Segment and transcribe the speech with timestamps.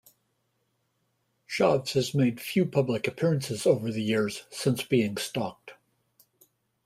[1.47, 5.73] Chaves has made few public appearances over the years since being stalked.